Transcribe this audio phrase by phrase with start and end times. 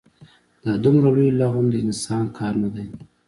[0.63, 2.85] دا دومره لوی لغم د انسان کار نه دی.